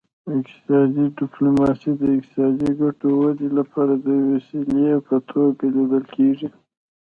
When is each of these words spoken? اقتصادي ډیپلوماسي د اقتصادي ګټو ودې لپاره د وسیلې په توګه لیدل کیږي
اقتصادي 0.35 1.03
ډیپلوماسي 1.19 1.91
د 1.99 2.01
اقتصادي 2.17 2.69
ګټو 2.81 3.09
ودې 3.21 3.49
لپاره 3.59 3.93
د 4.05 4.07
وسیلې 4.29 4.89
په 5.07 5.15
توګه 5.29 5.65
لیدل 5.75 6.03
کیږي 6.15 6.47